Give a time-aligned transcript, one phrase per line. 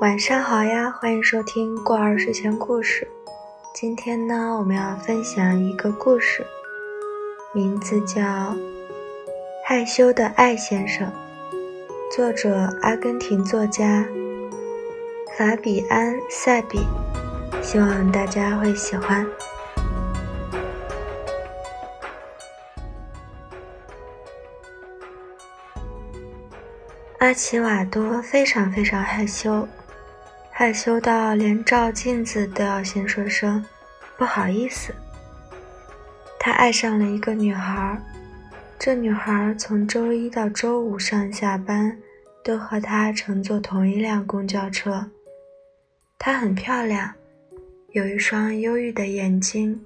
[0.00, 3.06] 晚上好呀，欢迎收听过儿睡前故事。
[3.74, 6.42] 今天呢，我们要分享一个故事，
[7.52, 8.22] 名字叫
[9.66, 11.06] 《害羞的艾先生》，
[12.16, 14.02] 作者阿根廷作家
[15.36, 16.80] 法比安·塞比。
[17.60, 19.26] 希望大家会喜欢。
[27.18, 29.68] 阿奇瓦多非常非常害羞。
[30.60, 33.64] 害羞到连照镜子都要先说声
[34.18, 34.94] “不好意思”。
[36.38, 37.98] 他爱上了一个女孩，
[38.78, 41.96] 这女孩从周一到周五上下班
[42.44, 45.10] 都和他乘坐同一辆公交车。
[46.18, 47.10] 她很漂亮，
[47.92, 49.80] 有一双忧郁的眼睛，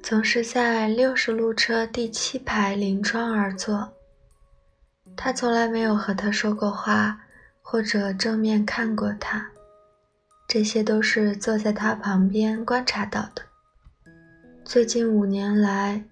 [0.00, 3.90] 总是在六十路车第七排临窗而坐。
[5.16, 7.18] 他从来没有和她说过话，
[7.60, 9.44] 或者正面看过她。
[10.52, 13.42] 这些都是坐在他旁边观察到的。
[14.64, 16.02] 最近五年来，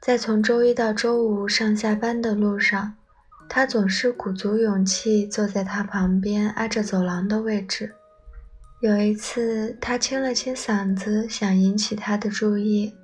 [0.00, 2.94] 在从周一到周五上下班的路上，
[3.46, 7.92] 他总是鼓足勇气坐在他旁边挨着走廊的位置。
[8.80, 12.94] 有一次，他清了清嗓子，想引起他的注意，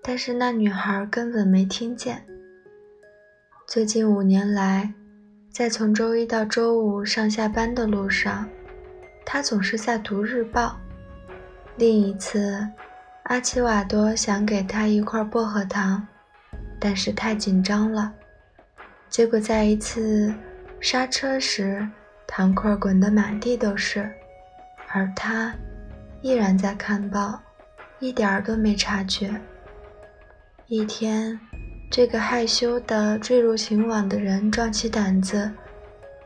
[0.00, 2.24] 但是那女孩根本没听见。
[3.66, 4.94] 最近五年来，
[5.50, 8.48] 在从周一到周五上下班的路上。
[9.30, 10.74] 他总是在读日报。
[11.76, 12.66] 另一次，
[13.24, 16.08] 阿奇瓦多想给他一块薄荷糖，
[16.80, 18.10] 但是太紧张了，
[19.10, 20.32] 结果在一次
[20.80, 21.86] 刹车时，
[22.26, 24.10] 糖块滚得满地都是，
[24.94, 25.54] 而他
[26.22, 27.38] 依然在看报，
[27.98, 29.30] 一点儿都没察觉。
[30.68, 31.38] 一天，
[31.90, 35.52] 这个害羞的坠入情网的人壮起胆子，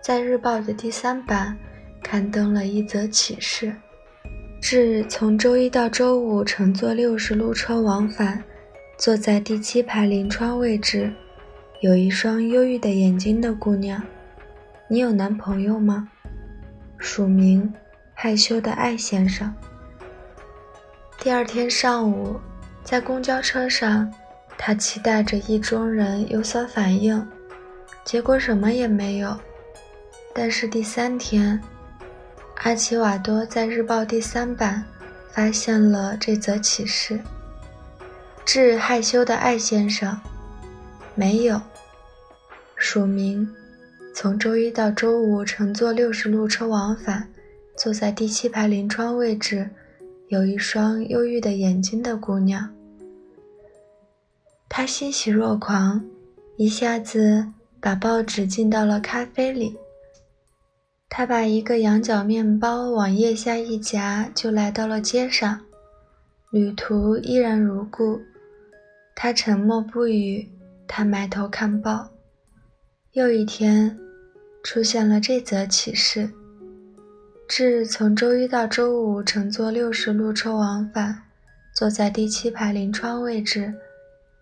[0.00, 1.58] 在日报的第三版。
[2.12, 3.74] 刊登了一则启事：
[4.61, 8.45] 致从周一到周五乘坐六十路车往返，
[8.98, 11.11] 坐在第七排临窗位置，
[11.80, 14.02] 有一双忧郁的眼睛的姑娘。
[14.90, 16.06] 你有男朋友吗？
[16.98, 17.73] 署名：
[18.12, 19.50] 害羞的艾先生。
[21.18, 22.39] 第二天上午，
[22.84, 24.12] 在公交车上，
[24.58, 27.27] 他期待着意中人有所反应，
[28.05, 29.34] 结果什么也没有。
[30.34, 31.58] 但是第三天。
[32.57, 34.85] 阿奇瓦多在日报第三版
[35.33, 37.18] 发现了这则启事：
[38.45, 40.17] 致害羞的艾先生，
[41.14, 41.61] 没有
[42.77, 43.48] 署名。
[44.14, 47.29] 从周一到周五乘坐六十路车往返，
[47.77, 49.68] 坐在第七排临窗位置，
[50.29, 52.68] 有一双忧郁的眼睛的姑娘。
[54.68, 56.05] 他欣喜若狂，
[56.57, 57.46] 一下子
[57.80, 59.77] 把报纸浸到了咖啡里。
[61.14, 65.61] 他把一个羊角面包往腋下一夹，就来到了街上。
[66.50, 68.23] 旅途依然如故，
[69.14, 70.48] 他沉默不语。
[70.89, 72.08] 他埋头看报。
[73.12, 73.98] 又一天，
[74.64, 76.30] 出现了这则启事：
[77.46, 81.24] 致从周一到周五乘坐六十路车往返，
[81.74, 83.74] 坐在第七排临窗位置，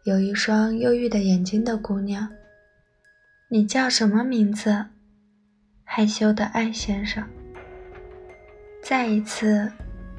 [0.05, 2.29] 有一双忧郁的眼睛的姑娘。
[3.49, 4.87] 你叫什么名字？
[5.93, 7.21] 害羞的艾先生。
[8.81, 9.69] 再一次，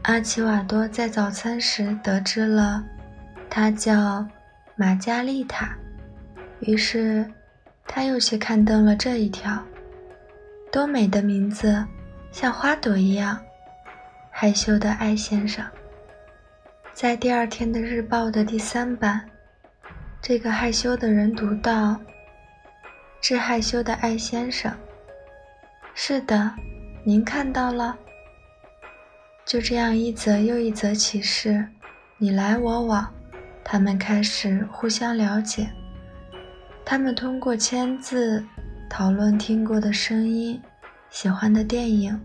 [0.02, 2.84] 阿奇瓦多在早餐时得知了，
[3.50, 4.28] 他叫
[4.76, 5.74] 玛加丽塔。
[6.60, 7.26] 于是，
[7.88, 9.64] 他又去刊登了这一条。
[10.74, 11.82] 多美的名字，
[12.34, 13.40] 像花朵一样。
[14.30, 15.66] 害羞的艾先生。
[16.92, 19.22] 在第二天的日报的第三版，
[20.22, 21.98] 这个害羞的人读到
[23.24, 24.70] ：“致害羞的艾先生。”
[25.94, 26.52] 是的，
[27.04, 27.98] 您看到了。
[29.46, 31.68] 就这样一则又一则启示，
[32.18, 33.14] 你来我往，
[33.64, 35.70] 他们开始互相了解。
[36.86, 38.44] 他们通过签字
[38.90, 40.60] 讨论听过的声音、
[41.10, 42.20] 喜欢的电影、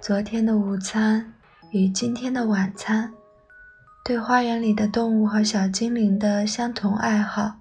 [0.00, 1.32] 昨天的午餐
[1.70, 3.12] 与今天的晚餐，
[4.04, 7.54] 对花园里的动物和小精灵的相同爱好，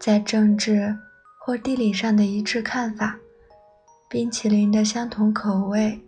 [0.00, 0.96] 在政治
[1.38, 3.16] 或地理上的一致看法。
[4.14, 6.00] 冰淇淋的相同口味，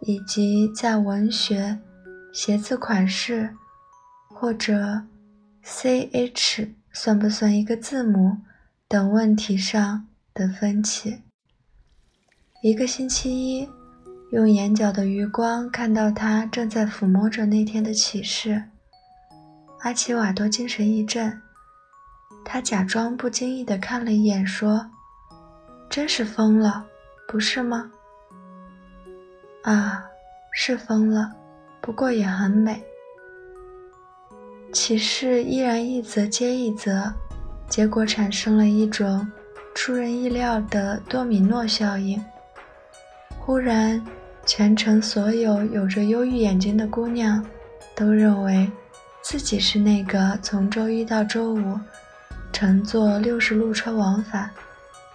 [0.00, 1.78] 以及在文学、
[2.32, 3.54] 鞋子款式
[4.30, 5.02] 或者
[5.62, 8.38] C H 算不算一个字母
[8.88, 11.20] 等问题上的分歧。
[12.62, 13.68] 一个星期一，
[14.32, 18.70] 用眼角的余光看到他正在抚摸着那天的启示，
[19.80, 21.42] 阿奇瓦多精神一振，
[22.42, 24.90] 他假装不经意地看了一眼，说
[25.90, 26.86] ：“真是疯了。”
[27.26, 27.90] 不是吗？
[29.62, 30.04] 啊，
[30.52, 31.32] 是疯了，
[31.80, 32.82] 不过也很美。
[34.72, 37.12] 启示依然一则接一则，
[37.68, 39.26] 结果产生了一种
[39.74, 42.22] 出人意料的多米诺效应。
[43.38, 44.04] 忽然，
[44.44, 47.44] 全城所有有着忧郁眼睛的姑娘
[47.96, 48.70] 都认为
[49.22, 51.78] 自己是那个从周一到周五
[52.52, 54.50] 乘坐六十路车往返。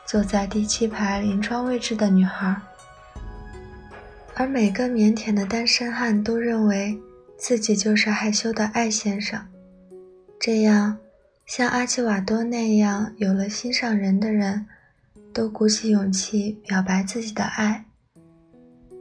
[0.10, 2.60] 坐在第七排临窗位置的女孩，
[4.34, 7.00] 而每个腼腆的单身汉都认为
[7.38, 9.40] 自己就是害羞的艾先生。
[10.40, 10.98] 这样，
[11.46, 14.66] 像阿奇瓦多那样有了心上人的人，
[15.32, 17.86] 都鼓起勇气表白自己的爱。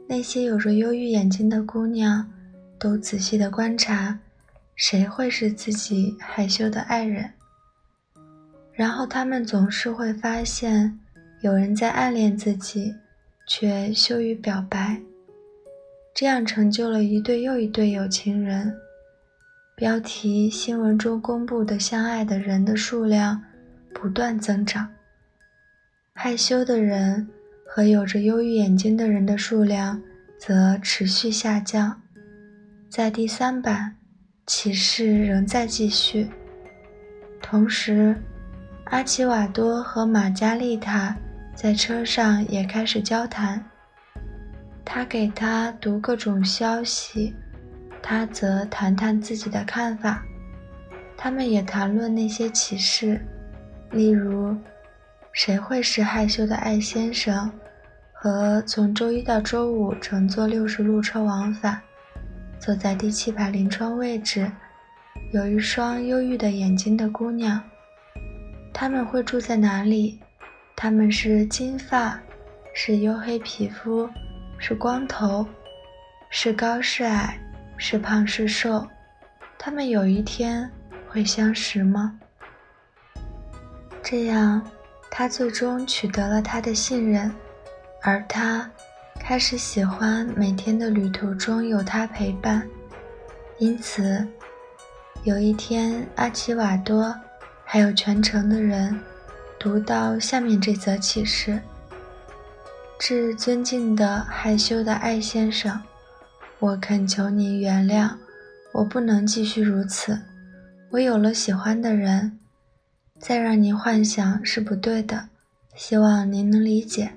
[0.07, 2.31] 那些有着忧郁眼睛的姑娘，
[2.77, 4.19] 都仔细地观察，
[4.75, 7.31] 谁会是自己害羞的爱人。
[8.79, 10.97] 然后他们总是会发现，
[11.41, 12.95] 有人在暗恋自己，
[13.45, 15.01] 却羞于表白，
[16.15, 18.73] 这样成就了一对又一对有情人。
[19.75, 23.43] 标题新闻中公布的相爱的人的数量
[23.93, 24.89] 不断增长，
[26.13, 27.27] 害羞的人
[27.67, 30.01] 和有着忧郁眼睛的人的数量
[30.37, 32.01] 则持续下降。
[32.89, 33.97] 在第三版，
[34.47, 36.29] 启示仍在继续，
[37.41, 38.15] 同时。
[38.89, 41.15] 阿奇瓦多和玛加丽塔
[41.53, 43.63] 在车上也开始交谈。
[44.83, 47.31] 他给他读各种消息，
[48.01, 50.23] 他则谈谈自己的看法。
[51.15, 53.21] 他们也谈论那些启示，
[53.91, 54.57] 例如
[55.33, 57.51] 谁会是害羞的艾先生，
[58.11, 61.79] 和从周一到周五乘坐六十路车往返，
[62.59, 64.51] 坐在第七排临窗位置，
[65.31, 67.61] 有一双忧郁的眼睛的姑娘。
[68.79, 70.17] 他们会住在哪里？
[70.73, 72.17] 他们是金发，
[72.73, 74.09] 是黝黑皮肤，
[74.57, 75.45] 是光头，
[76.29, 77.37] 是高是矮，
[77.75, 78.87] 是胖是瘦？
[79.57, 80.71] 他们有一天
[81.09, 82.17] 会相识吗？
[84.01, 84.65] 这样，
[85.11, 87.29] 他最终取得了他的信任，
[88.01, 88.71] 而他
[89.19, 92.65] 开始喜欢每天的旅途中有他陪伴。
[93.57, 94.25] 因此，
[95.25, 97.13] 有一天，阿奇瓦多。
[97.71, 98.99] 还有全城的人
[99.59, 101.61] 读到下面这则启示：
[102.97, 105.79] 致尊敬的害羞的艾先生，
[106.57, 108.15] 我恳求您原谅，
[108.71, 110.19] 我不能继续如此。
[110.89, 112.39] 我有了喜欢的人，
[113.19, 115.29] 再让您幻想是不对的。
[115.75, 117.11] 希望您能理解。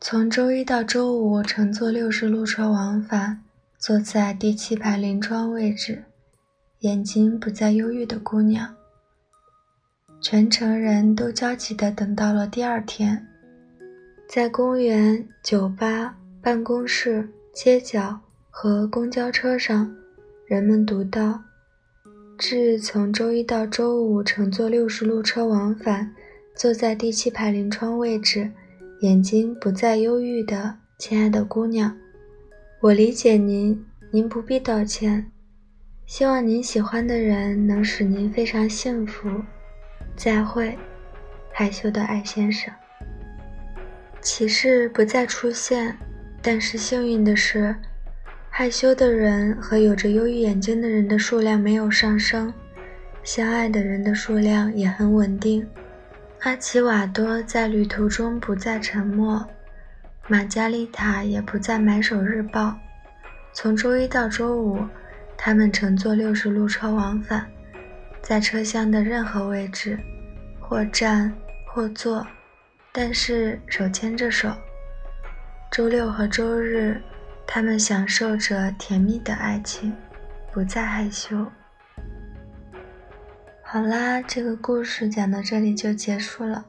[0.00, 3.42] 从周一到周五乘坐六十路车往返，
[3.80, 6.04] 坐在第七排临窗位置，
[6.82, 8.72] 眼睛不再忧郁的姑娘。
[10.20, 13.24] 全城人都焦急地等到了第二天，
[14.26, 18.18] 在公园、酒吧、办公室、街角
[18.50, 19.94] 和公交车上，
[20.46, 21.44] 人们读到
[22.36, 26.12] ：“致从周一到周五乘坐六十路车往返，
[26.56, 28.50] 坐在第七排临窗位置，
[29.00, 31.96] 眼睛不再忧郁的亲爱的姑娘，
[32.80, 35.30] 我理解您，您不必道歉。
[36.04, 39.28] 希望您喜欢的人能使您非常幸福。”
[40.16, 40.76] 再会，
[41.52, 42.72] 害羞的艾先生。
[44.22, 45.96] 骑士不再出现，
[46.40, 47.76] 但是幸运的是，
[48.48, 52.52] 害羞的人和有着忧郁眼睛的人的数量没有上升，
[53.22, 55.68] 相爱的人的数量也很稳定。
[56.40, 59.46] 阿奇瓦多在旅途中不再沉默，
[60.28, 62.74] 玛加丽塔也不再买手日报。
[63.52, 64.80] 从周一到周五，
[65.36, 67.46] 他们乘坐六十路车往返。
[68.22, 69.98] 在车厢的任何位置，
[70.60, 71.32] 或站
[71.66, 72.26] 或坐，
[72.92, 74.52] 但是手牵着手。
[75.70, 77.00] 周六和周日，
[77.46, 79.94] 他们享受着甜蜜的爱情，
[80.52, 81.46] 不再害羞。
[83.62, 86.64] 好啦，这个故事讲到这里就结束了，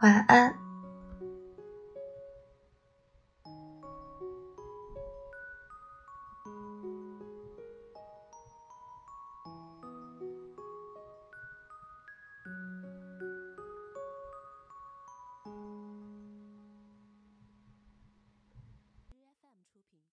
[0.00, 0.63] 晚安。